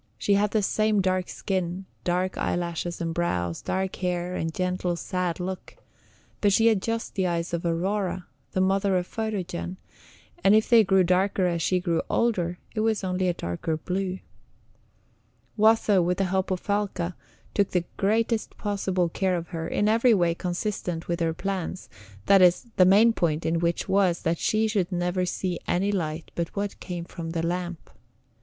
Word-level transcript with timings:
She 0.17 0.33
had 0.33 0.49
the 0.49 0.63
same 0.63 0.99
dark 0.99 1.29
skin, 1.29 1.85
dark 2.03 2.35
eyelashes 2.35 3.01
and 3.01 3.13
brows, 3.13 3.61
dark 3.61 3.97
hair, 3.97 4.33
and 4.35 4.51
gentle, 4.51 4.95
sad 4.95 5.39
look; 5.39 5.77
but 6.41 6.51
she 6.51 6.65
had 6.65 6.81
just 6.81 7.13
the 7.13 7.27
eyes 7.27 7.53
of 7.53 7.63
Aurora, 7.67 8.25
the 8.53 8.61
mother 8.61 8.97
of 8.97 9.05
Photogen, 9.05 9.77
and 10.43 10.55
if 10.55 10.67
they 10.67 10.83
grew 10.83 11.03
darker 11.03 11.45
as 11.45 11.61
she 11.61 11.79
grew 11.79 12.01
older, 12.09 12.57
it 12.73 12.79
was 12.79 13.03
only 13.03 13.27
a 13.27 13.33
darker 13.35 13.77
blue. 13.77 14.17
Watho, 15.55 16.01
with 16.03 16.17
the 16.17 16.23
help 16.23 16.49
of 16.49 16.61
Falca, 16.61 17.15
took 17.53 17.69
the 17.69 17.85
greatest 17.97 18.57
possible 18.57 19.07
care 19.07 19.37
of 19.37 19.49
her 19.49 19.67
in 19.67 19.87
every 19.87 20.15
way 20.15 20.33
consistent 20.33 21.07
with 21.07 21.19
her 21.19 21.35
plans, 21.35 21.89
that 22.25 22.41
is, 22.41 22.65
the 22.75 22.85
main 22.85 23.13
point 23.13 23.45
in 23.45 23.59
which 23.59 23.87
was 23.87 24.23
that 24.23 24.39
she 24.39 24.67
should 24.67 24.91
never 24.91 25.27
see 25.27 25.59
any 25.67 25.91
light 25.91 26.31
but 26.33 26.55
what 26.55 26.79
came 26.79 27.05
from 27.05 27.29
the 27.29 27.45
lamp. 27.45 27.91